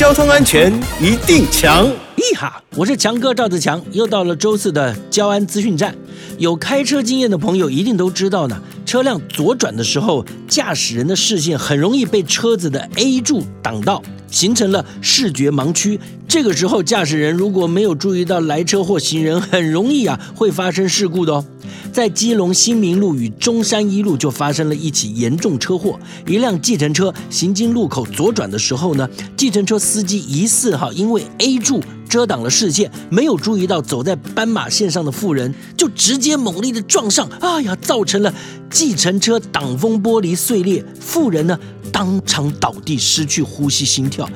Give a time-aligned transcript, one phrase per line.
[0.00, 1.86] 交通安全一定强！
[2.16, 5.94] 咦哈，我是强哥赵自强，又到了周四的交安资讯站。
[6.38, 15.98] 有开车经验的朋友一定都知道呢，车辆左转的时候，驾驶人的视线很容易被车子的 A 柱挡到，形成了视觉盲区。
[16.28, 21.44] 这个时候，驾驶人如果没有注意到来车或行人，很容易啊会发生事故的哦。
[21.92, 38.32] 在基隆新明路与中山一路就发生了一起严重车祸，一辆计程车行经路口左转的时候呢，计程车司机疑似哈因为 A 柱遮挡了视线，没有注意到走在斑马线上的妇人，就直接猛力的撞上，哎呀，造成了
[38.70, 41.58] 计程车挡风玻璃碎裂，妇人呢
[41.92, 44.28] 当场倒地，失去呼吸心跳，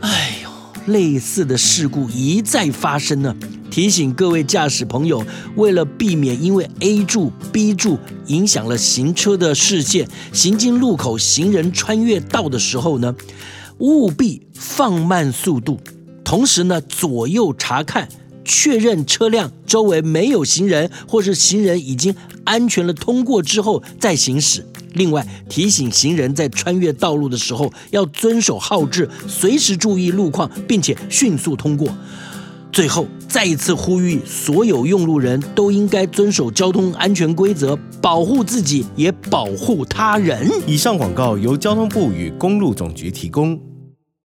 [0.00, 0.52] 哎呦。
[0.86, 3.36] 类似的事故一再发生呢，
[3.70, 13.14] 提醒各位驾驶朋友，为了避免因为 A 柱、B 柱影响了行车的视线，行经路口行人穿越道的时候呢，
[13.78, 15.78] 务必放慢速度，
[16.24, 18.08] 同时呢左右查看，
[18.44, 24.66] 确认车辆周围没有行人，或是行人已经安全了通过之后再行驶。
[24.94, 31.88] 另外，提醒行人在穿越道路的时候要遵守号志，随时注意路况，并且迅速通过。
[32.70, 40.50] 最后，再一次呼吁所有用路人都应该遵守交通安全规则，保护自己，也保护他人。
[40.66, 43.71] 以上广告由交通部与公路总局提供。